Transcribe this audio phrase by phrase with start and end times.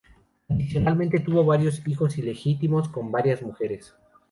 [0.49, 3.93] Adicionalmente tuvo varios hijos ilegítimos con varias mujeres.